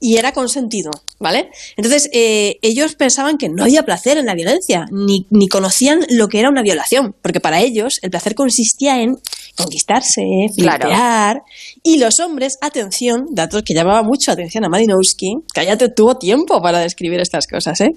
y 0.00 0.16
era 0.16 0.32
consentido, 0.32 0.90
¿vale? 1.18 1.50
Entonces, 1.76 2.08
eh, 2.12 2.58
ellos 2.62 2.94
pensaban 2.94 3.36
que 3.36 3.48
no 3.48 3.64
había 3.64 3.82
placer 3.82 4.16
en 4.16 4.26
la 4.26 4.34
violencia, 4.34 4.86
ni, 4.92 5.26
ni, 5.30 5.48
conocían 5.48 6.00
lo 6.10 6.28
que 6.28 6.38
era 6.38 6.48
una 6.48 6.62
violación, 6.62 7.16
porque 7.20 7.40
para 7.40 7.60
ellos 7.60 7.98
el 8.02 8.10
placer 8.10 8.36
consistía 8.36 9.02
en 9.02 9.16
conquistarse, 9.56 10.22
flirtear, 10.54 11.42
y 11.82 11.98
los 11.98 12.20
hombres, 12.20 12.58
atención, 12.60 13.26
datos 13.32 13.62
que 13.64 13.74
llamaba 13.74 14.04
mucho 14.04 14.30
atención 14.30 14.64
a 14.64 14.68
Malinowski, 14.68 15.34
que 15.52 15.66
ya 15.66 15.76
tuvo 15.76 16.16
tiempo 16.16 16.62
para 16.62 16.78
describir 16.78 17.20
estas 17.20 17.48
cosas, 17.48 17.80
¿eh? 17.80 17.90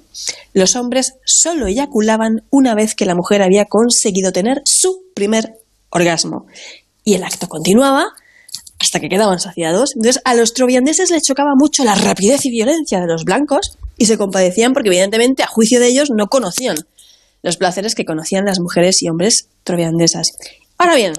Los 0.53 0.75
hombres 0.75 1.13
solo 1.23 1.67
eyaculaban 1.67 2.43
una 2.49 2.73
vez 2.73 2.95
que 2.95 3.05
la 3.05 3.13
mujer 3.13 3.43
había 3.43 3.65
conseguido 3.65 4.31
tener 4.31 4.61
su 4.65 5.03
primer 5.13 5.53
orgasmo. 5.91 6.47
Y 7.03 7.15
el 7.15 7.23
acto 7.23 7.47
continuaba 7.47 8.13
hasta 8.81 8.99
que 8.99 9.09
quedaban 9.09 9.39
saciados. 9.39 9.95
Entonces, 9.95 10.21
a 10.25 10.33
los 10.33 10.53
troviandeses 10.53 11.11
les 11.11 11.21
chocaba 11.21 11.51
mucho 11.55 11.83
la 11.83 11.93
rapidez 11.93 12.45
y 12.45 12.49
violencia 12.49 12.99
de 12.99 13.05
los 13.05 13.23
blancos 13.23 13.77
y 13.97 14.07
se 14.07 14.17
compadecían 14.17 14.73
porque, 14.73 14.89
evidentemente, 14.89 15.43
a 15.43 15.47
juicio 15.47 15.79
de 15.79 15.87
ellos, 15.87 16.09
no 16.09 16.27
conocían 16.27 16.77
los 17.43 17.57
placeres 17.57 17.93
que 17.93 18.05
conocían 18.05 18.45
las 18.45 18.59
mujeres 18.59 19.03
y 19.03 19.09
hombres 19.09 19.49
troviandesas. 19.63 20.31
Ahora 20.79 20.95
bien, 20.95 21.13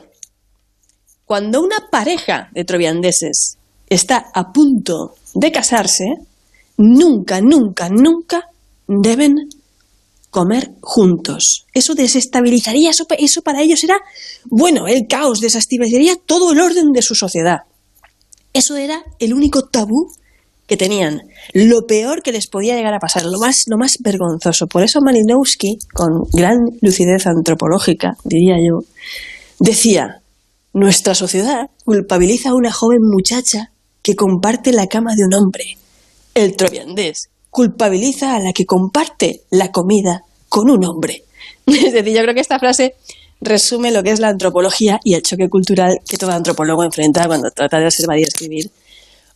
cuando 1.25 1.61
una 1.61 1.77
pareja 1.91 2.51
de 2.53 2.65
troviandeses 2.65 3.59
está 3.89 4.27
a 4.35 4.53
punto 4.53 5.15
de 5.35 5.53
casarse, 5.53 6.07
nunca, 6.77 7.41
nunca, 7.41 7.89
nunca 7.89 8.49
deben 8.89 9.35
comer 10.33 10.73
juntos. 10.81 11.67
Eso 11.75 11.95
desestabilizaría, 11.95 12.89
eso, 12.91 13.05
eso 13.19 13.43
para 13.43 13.61
ellos 13.61 13.85
era, 13.85 13.99
bueno, 14.47 14.89
el 14.89 15.07
caos, 15.07 15.41
desestabilizaría 15.41 16.17
todo 16.17 16.53
el 16.53 16.61
orden 16.61 16.91
de 16.93 17.03
su 17.03 17.15
sociedad. 17.15 17.59
Eso 18.55 18.77
era 18.77 19.05
el 19.19 19.35
único 19.35 19.69
tabú 19.69 20.09
que 20.67 20.79
tenían, 20.79 21.21
lo 21.53 21.83
peor 21.87 22.23
que 22.23 22.33
les 22.33 22.47
podía 22.47 22.75
llegar 22.75 22.95
a 22.95 22.99
pasar, 22.99 23.25
lo 23.27 23.39
más, 23.39 23.65
lo 23.67 23.77
más 23.77 23.99
vergonzoso. 24.01 24.67
Por 24.69 24.83
eso 24.83 25.01
Malinowski, 25.03 25.77
con 25.93 26.23
gran 26.33 26.57
lucidez 26.81 27.27
antropológica, 27.27 28.17
diría 28.25 28.57
yo, 28.57 28.87
decía, 29.61 30.23
nuestra 30.73 31.15
sociedad 31.15 31.67
culpabiliza 31.85 32.51
a 32.51 32.55
una 32.55 32.73
joven 32.73 33.01
muchacha 33.03 33.71
que 34.01 34.17
comparte 34.17 34.73
la 34.73 34.87
cama 34.87 35.15
de 35.15 35.27
un 35.27 35.35
hombre, 35.35 35.77
el 36.35 36.57
troviandés, 36.57 37.29
culpabiliza 37.53 38.35
a 38.35 38.41
la 38.41 38.53
que 38.55 38.65
comparte 38.65 39.43
la 39.51 39.71
comida 39.71 40.25
con 40.49 40.71
un 40.71 40.85
hombre. 40.85 41.23
Es 41.67 41.93
decir, 41.93 42.17
yo 42.17 42.23
creo 42.23 42.35
que 42.35 42.41
esta 42.41 42.59
frase 42.59 42.95
resume 43.43 43.93
lo 43.93 44.03
que 44.03 44.11
es 44.11 44.21
la 44.21 44.29
antropología 44.29 44.99
y 45.05 45.15
el 45.15 45.23
choque 45.23 45.49
cultural 45.51 45.99
que 46.09 46.17
todo 46.17 46.33
antropólogo 46.33 46.83
enfrenta 46.83 47.27
cuando 47.27 47.51
trata 47.51 47.79
de 47.79 47.85
observar 47.85 48.19
y 48.19 48.23
escribir 48.23 48.71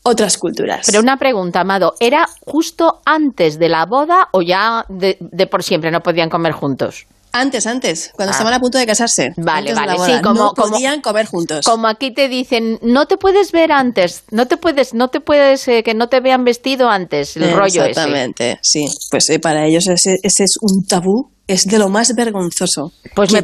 otras 0.02 0.38
culturas. 0.38 0.86
Pero 0.86 1.00
una 1.00 1.18
pregunta, 1.18 1.60
Amado, 1.60 1.94
¿era 2.00 2.26
justo 2.46 3.00
antes 3.04 3.58
de 3.58 3.68
la 3.68 3.84
boda 3.84 4.28
o 4.32 4.40
ya 4.40 4.86
de, 4.88 5.18
de 5.20 5.46
por 5.46 5.62
siempre 5.62 5.90
no 5.90 6.00
podían 6.00 6.30
comer 6.30 6.52
juntos? 6.52 7.06
Antes, 7.38 7.66
antes, 7.66 8.10
cuando 8.14 8.30
ah. 8.30 8.32
estaban 8.32 8.54
a 8.54 8.60
punto 8.60 8.78
de 8.78 8.86
casarse. 8.86 9.32
Vale, 9.36 9.74
vale, 9.74 9.94
sí, 10.04 10.22
como, 10.22 10.44
no 10.44 10.52
podían 10.54 11.00
comer 11.00 11.26
juntos. 11.26 11.64
Como 11.64 11.86
aquí 11.86 12.10
te 12.12 12.28
dicen, 12.28 12.78
no 12.82 13.06
te 13.06 13.18
puedes 13.18 13.52
ver 13.52 13.72
antes, 13.72 14.24
no 14.30 14.46
te 14.46 14.56
puedes, 14.56 14.94
no 14.94 15.08
te 15.08 15.20
puedes, 15.20 15.68
eh, 15.68 15.82
que 15.82 15.94
no 15.94 16.08
te 16.08 16.20
vean 16.20 16.44
vestido 16.44 16.88
antes, 16.88 17.36
el 17.36 17.52
rollo 17.52 17.82
ese. 17.82 17.90
Exactamente, 17.90 18.58
sí. 18.62 18.86
Pues 19.10 19.28
eh, 19.30 19.38
para 19.38 19.66
ellos 19.66 19.86
ese, 19.86 20.16
ese 20.22 20.44
es 20.44 20.56
un 20.60 20.84
tabú 20.86 21.35
es 21.48 21.64
de 21.64 21.78
lo 21.78 21.88
más 21.88 22.14
vergonzoso. 22.14 22.92
Pues 23.14 23.32
me, 23.32 23.42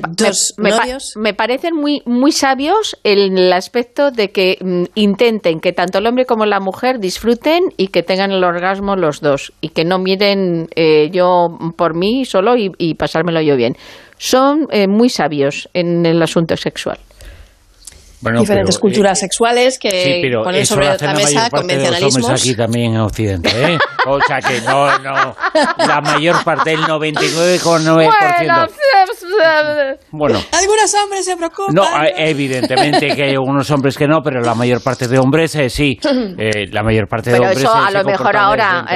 me, 1.16 1.34
parecen 1.34 1.76
muy, 1.76 2.02
muy 2.04 2.32
sabios 2.32 2.96
el, 3.04 3.52
aspecto 3.52 4.10
de 4.10 4.30
que 4.30 4.58
mm, 4.60 4.84
intenten 4.94 5.60
que 5.60 5.72
tanto 5.72 5.98
el 5.98 6.06
hombre 6.06 6.26
como 6.26 6.44
la 6.46 6.60
mujer 6.60 6.98
disfruten 6.98 7.64
y 7.76 7.88
que 7.88 8.02
tengan 8.02 8.32
el 8.32 8.42
orgasmo 8.42 8.96
los 8.96 9.20
dos 9.20 9.52
y 9.60 9.68
que 9.68 9.84
no 9.84 9.98
miren 9.98 10.68
eh, 10.74 11.10
yo 11.12 11.58
por 11.76 11.94
mí 11.94 12.24
solo 12.24 12.56
y, 12.56 12.94
pasármelo 12.94 13.40
yo 13.40 13.56
bien. 13.56 13.76
Son 14.18 14.68
eh, 14.70 14.86
muy 14.86 15.08
sabios 15.08 15.68
en 15.72 16.06
el 16.06 16.22
asunto 16.22 16.56
sexual 16.56 16.98
diferentes 18.30 18.78
culturas 18.78 19.18
eh, 19.18 19.20
sexuales 19.20 19.78
que 19.78 20.30
ponen 20.44 20.66
sobre 20.66 20.96
la 20.96 21.14
mesa 21.14 21.50
convencionalismos. 21.50 22.30
aquí 22.30 22.54
también 22.54 22.94
en 22.94 23.00
Occidente, 23.00 23.50
¿eh? 23.50 23.78
O 24.06 24.20
sea 24.20 24.40
que 24.40 24.60
no, 24.62 24.98
no, 24.98 25.36
la 25.78 26.00
mayor 26.00 26.42
parte, 26.44 26.70
del 26.70 26.80
99,9%. 26.80 28.10
Bueno, 28.42 28.66
algunos 30.52 30.94
hombres 30.94 31.24
se 31.24 31.36
preocupan. 31.36 31.74
No, 31.74 31.84
evidentemente 32.16 33.14
que 33.14 33.24
hay 33.24 33.30
algunos 33.32 33.70
hombres 33.70 33.96
que 33.96 34.06
no, 34.06 34.20
pero 34.22 34.40
la 34.40 34.54
mayor 34.54 34.82
parte 34.82 35.08
de 35.08 35.18
hombres 35.18 35.54
eh, 35.56 35.68
sí. 35.68 35.98
Eh, 36.38 36.66
la 36.70 36.82
mayor 36.82 37.08
parte 37.08 37.30
de 37.30 37.38
hombres. 37.38 37.58
Pero 37.58 37.68
eso 37.68 37.74
a 37.74 37.90
lo 37.90 38.04
mejor 38.04 38.36
ahora, 38.36 38.86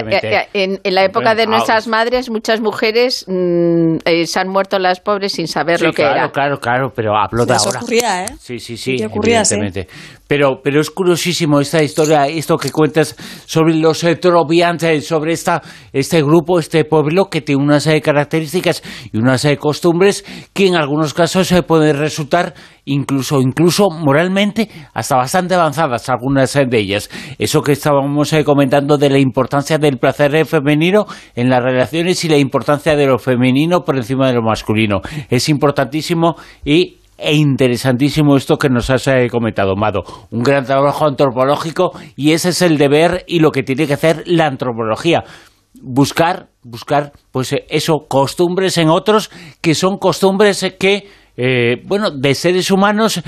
en, 0.53 0.81
la 0.85 1.05
época 1.05 1.35
de 1.35 1.47
nuestras 1.47 1.87
madres, 1.87 2.31
muchas 2.31 2.61
mujeres 2.61 3.25
mm, 3.29 3.97
se 4.25 4.41
han 4.41 4.49
muerto 4.49 4.79
las 4.79 5.01
pobres 5.01 5.33
sin 5.33 5.47
saber 5.47 5.81
lo 5.83 5.93
que 5.93 6.03
era. 6.03 6.13
Claro, 6.13 6.33
claro, 6.33 6.59
claro, 6.59 6.93
pero 6.95 7.17
hablo 7.17 7.45
de 7.45 7.55
ahora. 7.55 7.81
Ocurría, 7.81 8.25
¿eh? 8.25 8.27
Sí, 8.39 8.59
sí, 8.59 8.77
sí 8.77 8.97
evidentemente. 9.03 9.87
Pero, 10.29 10.61
pero 10.63 10.81
es 10.81 10.91
curiosísimo 10.91 11.61
esta 11.61 11.83
historia, 11.83 12.27
esto 12.27 12.57
que 12.57 12.73
cuentas 12.73 13.15
sobre 13.47 13.75
los 13.75 14.03
eh, 14.03 14.17
troviantes, 14.17 15.07
sobre 15.07 15.33
esta, 15.33 15.63
este 15.93 16.23
grupo, 16.23 16.59
este 16.59 16.85
pueblo 16.85 17.27
que 17.27 17.43
tiene 17.43 17.63
unas 17.63 17.87
eh, 17.87 18.01
características 18.01 18.83
y 19.13 19.19
unas 19.19 19.45
eh, 19.45 19.57
costumbres 19.57 20.25
que 20.53 20.67
en 20.67 20.75
algunos 20.75 21.15
casos 21.15 21.47
se 21.47 21.63
pueden 21.63 21.97
resultar 21.97 22.55
incluso, 22.87 23.41
incluso 23.41 23.89
moralmente 23.91 24.69
hasta 24.95 25.17
bastante 25.17 25.55
avanzadas, 25.55 26.09
algunas 26.09 26.53
de 26.55 26.79
ellas. 26.79 27.09
Eso 27.39 27.63
que 27.63 27.73
estábamos 27.73 28.35
comentando 28.45 28.99
de 28.99 29.11
la 29.11 29.19
importancia 29.19 29.79
del 29.79 29.99
placer 29.99 30.45
femenino 30.45 31.07
en 31.35 31.51
las 31.51 31.63
relaciones 31.63 32.25
y 32.25 32.29
la 32.29 32.39
importancia 32.39 32.97
de 32.97 33.07
lo 33.07 33.19
femenino 33.19 33.85
por 33.85 33.97
encima 33.97 34.29
de 34.29 34.35
lo 34.35 34.43
masculino. 34.43 35.01
Es 35.29 35.49
importantísimo 35.49 36.37
y 36.65 36.99
e 37.19 37.35
interesantísimo 37.35 38.37
esto 38.37 38.59
que 38.59 38.69
nos 38.69 38.91
has 38.91 39.07
eh, 39.09 39.29
comentado, 39.31 39.75
Mado. 39.77 40.03
Un 40.31 40.43
gran 40.43 40.65
trabajo 40.65 41.07
antropológico 41.07 41.93
y 42.17 42.33
ese 42.33 42.51
es 42.51 42.63
el 42.63 42.79
deber 42.79 43.25
y 43.27 43.41
lo 43.41 43.51
que 43.51 43.63
tiene 43.63 43.87
que 43.87 43.95
hacer 43.95 44.25
la 44.27 44.47
antropología. 44.47 45.25
Buscar, 45.83 46.49
buscar, 46.63 47.13
pues 47.31 47.53
eh, 47.53 47.67
eso, 47.69 48.07
costumbres 48.09 48.79
en 48.79 48.89
otros 48.89 49.31
que 49.61 49.75
son 49.75 49.99
costumbres 49.99 50.75
que, 50.79 51.09
eh, 51.37 51.83
bueno, 51.85 52.11
de 52.11 52.35
seres 52.35 52.71
humanos 52.71 53.23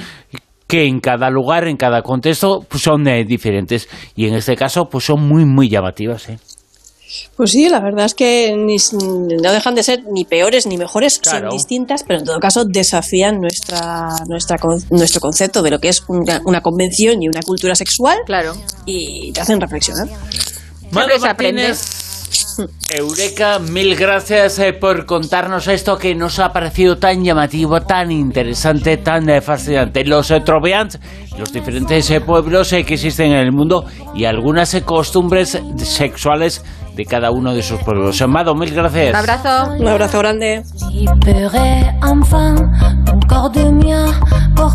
que 0.66 0.86
en 0.86 1.00
cada 1.00 1.30
lugar, 1.30 1.66
en 1.66 1.78
cada 1.78 2.02
contexto, 2.02 2.60
pues 2.68 2.82
son 2.82 3.04
diferentes. 3.26 3.88
Y 4.14 4.26
en 4.26 4.34
este 4.34 4.54
caso, 4.54 4.88
pues 4.90 5.04
son 5.04 5.26
muy, 5.26 5.46
muy 5.46 5.70
llamativas. 5.70 6.28
¿eh? 6.28 6.38
Pues 7.36 7.50
sí, 7.52 7.68
la 7.68 7.80
verdad 7.80 8.06
es 8.06 8.14
que 8.14 8.54
no 8.56 9.52
dejan 9.52 9.74
de 9.74 9.82
ser 9.82 10.04
ni 10.12 10.24
peores 10.24 10.66
ni 10.66 10.76
mejores, 10.76 11.20
son 11.22 11.48
distintas, 11.50 12.04
pero 12.06 12.20
en 12.20 12.24
todo 12.24 12.38
caso 12.38 12.64
desafían 12.64 13.40
nuestra, 13.40 14.08
nuestra 14.28 14.56
nuestro 14.90 15.20
concepto 15.20 15.62
de 15.62 15.70
lo 15.70 15.78
que 15.78 15.88
es 15.88 16.04
una, 16.08 16.40
una 16.44 16.60
convención 16.60 17.22
y 17.22 17.28
una 17.28 17.40
cultura 17.42 17.74
sexual. 17.74 18.18
Claro. 18.26 18.54
Y 18.84 19.32
te 19.32 19.40
hacen 19.40 19.60
reflexionar. 19.60 20.08
Marcos 20.90 21.20
Martínez, 21.20 22.08
Eureka, 22.90 23.58
mil 23.58 23.94
gracias 23.94 24.58
eh, 24.58 24.72
por 24.72 25.06
contarnos 25.06 25.68
esto 25.68 25.96
que 25.96 26.14
nos 26.14 26.38
ha 26.38 26.52
parecido 26.52 26.98
tan 26.98 27.22
llamativo, 27.22 27.80
tan 27.82 28.10
interesante, 28.10 28.96
tan 28.96 29.28
eh, 29.28 29.40
fascinante. 29.40 30.04
Los 30.04 30.30
eh, 30.30 30.40
troveans, 30.40 30.98
los 31.38 31.52
diferentes 31.52 32.10
pueblos 32.26 32.70
que 32.70 32.94
existen 32.94 33.32
en 33.32 33.38
el 33.38 33.52
mundo 33.52 33.84
y 34.14 34.24
algunas 34.24 34.74
costumbres 34.84 35.60
sexuales 35.76 36.64
de 36.98 37.06
cada 37.06 37.30
uno 37.30 37.54
de 37.54 37.60
esos 37.60 37.80
pueblos. 37.84 38.20
Amado, 38.20 38.56
mil 38.56 38.74
gracias. 38.74 39.10
Un 39.10 39.16
abrazo. 39.16 39.72
Un 39.78 39.86
abrazo 39.86 40.18
grande. 40.18 40.64